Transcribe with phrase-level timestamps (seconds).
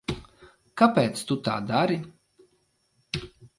[0.81, 1.99] Kāpēc tu tā dari?